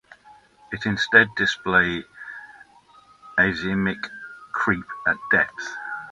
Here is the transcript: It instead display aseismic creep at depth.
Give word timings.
It 0.71 0.87
instead 0.87 1.35
display 1.35 2.03
aseismic 3.37 4.09
creep 4.51 4.85
at 5.05 5.17
depth. 5.29 5.75